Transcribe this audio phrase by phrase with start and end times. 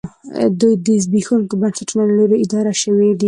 [0.59, 3.19] دوی د زبېښونکو بنسټونو له لوري اداره شوې دي